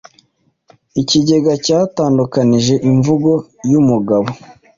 [1.01, 3.31] Ikigega cyatandukanije imvugo
[3.71, 4.27] yumugabo